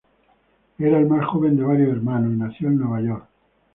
Era 0.79 0.97
el 0.97 1.05
más 1.05 1.27
joven 1.27 1.55
de 1.57 1.63
varios 1.63 1.89
hermanos, 1.91 2.33
y 2.33 2.35
nació 2.35 2.69
en 2.69 2.77
Nueva 2.79 3.01
York. 3.03 3.25